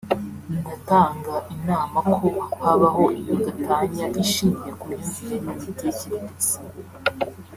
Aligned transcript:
ndatanga 0.59 1.35
inama 1.55 1.99
ko 2.17 2.27
habaho 2.61 3.03
iyo 3.19 3.35
gatanya 3.43 4.05
ishingiye 4.23 4.71
ku 4.79 4.85
myumvire 4.93 5.35
n’imitekerereze” 5.43 6.57